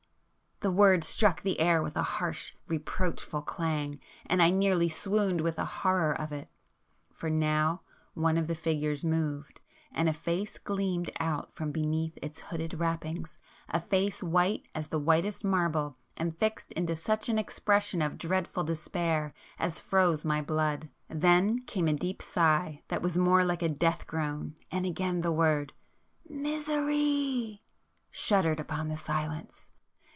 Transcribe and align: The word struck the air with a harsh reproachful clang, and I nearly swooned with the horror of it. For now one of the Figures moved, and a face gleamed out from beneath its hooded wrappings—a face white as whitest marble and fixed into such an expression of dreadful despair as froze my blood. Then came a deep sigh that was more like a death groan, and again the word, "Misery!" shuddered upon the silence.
The 0.63 0.69
word 0.69 1.03
struck 1.03 1.41
the 1.41 1.59
air 1.59 1.81
with 1.81 1.97
a 1.97 2.03
harsh 2.03 2.53
reproachful 2.67 3.41
clang, 3.41 3.99
and 4.27 4.43
I 4.43 4.51
nearly 4.51 4.89
swooned 4.89 5.41
with 5.41 5.55
the 5.55 5.65
horror 5.65 6.13
of 6.13 6.31
it. 6.31 6.49
For 7.11 7.31
now 7.31 7.81
one 8.13 8.37
of 8.37 8.45
the 8.45 8.53
Figures 8.53 9.03
moved, 9.03 9.59
and 9.91 10.07
a 10.07 10.13
face 10.13 10.59
gleamed 10.59 11.09
out 11.19 11.51
from 11.55 11.71
beneath 11.71 12.15
its 12.21 12.41
hooded 12.41 12.75
wrappings—a 12.75 13.79
face 13.79 14.21
white 14.21 14.67
as 14.75 14.87
whitest 14.91 15.43
marble 15.43 15.97
and 16.15 16.37
fixed 16.37 16.73
into 16.73 16.95
such 16.95 17.27
an 17.27 17.39
expression 17.39 17.99
of 18.03 18.19
dreadful 18.19 18.63
despair 18.63 19.33
as 19.57 19.79
froze 19.79 20.23
my 20.23 20.43
blood. 20.43 20.89
Then 21.09 21.63
came 21.63 21.87
a 21.87 21.93
deep 21.93 22.21
sigh 22.21 22.81
that 22.87 23.01
was 23.01 23.17
more 23.17 23.43
like 23.43 23.63
a 23.63 23.67
death 23.67 24.05
groan, 24.05 24.57
and 24.69 24.85
again 24.85 25.21
the 25.21 25.31
word, 25.31 25.73
"Misery!" 26.29 27.63
shuddered 28.11 28.59
upon 28.59 28.89
the 28.89 28.97
silence. 28.97 29.65